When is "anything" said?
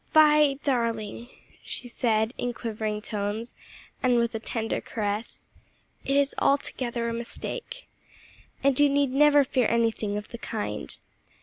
9.69-10.17